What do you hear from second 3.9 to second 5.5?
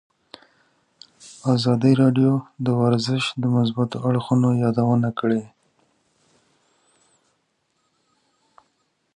اړخونو یادونه کړې.